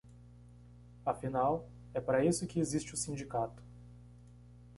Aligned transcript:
Afinal, 1.05 1.69
é 1.93 2.01
para 2.01 2.25
isso 2.25 2.47
que 2.47 2.59
existe 2.59 2.91
o 2.91 2.97
sindicato. 2.97 3.61